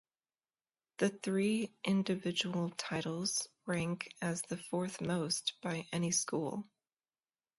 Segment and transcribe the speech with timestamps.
[0.97, 6.65] The three individual titles rank as the fourth-most by any school.